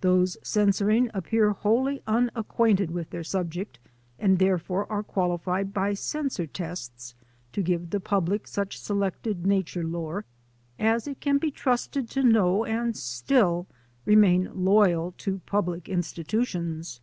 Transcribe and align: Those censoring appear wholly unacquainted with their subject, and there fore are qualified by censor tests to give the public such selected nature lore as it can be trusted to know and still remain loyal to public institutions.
Those 0.00 0.38
censoring 0.42 1.10
appear 1.12 1.50
wholly 1.50 2.00
unacquainted 2.06 2.90
with 2.90 3.10
their 3.10 3.22
subject, 3.22 3.78
and 4.18 4.38
there 4.38 4.56
fore 4.56 4.90
are 4.90 5.02
qualified 5.02 5.74
by 5.74 5.92
censor 5.92 6.46
tests 6.46 7.14
to 7.52 7.60
give 7.60 7.90
the 7.90 8.00
public 8.00 8.46
such 8.46 8.80
selected 8.80 9.46
nature 9.46 9.84
lore 9.84 10.24
as 10.78 11.06
it 11.06 11.20
can 11.20 11.36
be 11.36 11.50
trusted 11.50 12.08
to 12.12 12.22
know 12.22 12.64
and 12.64 12.96
still 12.96 13.66
remain 14.06 14.48
loyal 14.54 15.12
to 15.18 15.40
public 15.44 15.86
institutions. 15.90 17.02